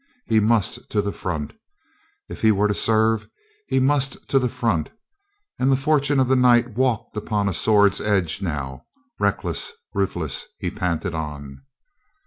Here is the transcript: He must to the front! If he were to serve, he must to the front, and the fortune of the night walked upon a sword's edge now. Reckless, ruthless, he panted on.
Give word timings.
He 0.25 0.39
must 0.39 0.89
to 0.89 0.99
the 0.99 1.11
front! 1.11 1.53
If 2.27 2.41
he 2.41 2.51
were 2.51 2.67
to 2.67 2.73
serve, 2.73 3.29
he 3.67 3.79
must 3.79 4.27
to 4.29 4.39
the 4.39 4.49
front, 4.49 4.89
and 5.59 5.71
the 5.71 5.77
fortune 5.77 6.19
of 6.19 6.27
the 6.27 6.35
night 6.35 6.73
walked 6.75 7.15
upon 7.15 7.47
a 7.47 7.53
sword's 7.53 8.01
edge 8.01 8.41
now. 8.41 8.85
Reckless, 9.19 9.73
ruthless, 9.93 10.47
he 10.57 10.71
panted 10.71 11.13
on. 11.13 11.61